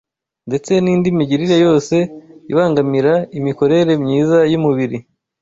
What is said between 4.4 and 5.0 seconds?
y’umubiri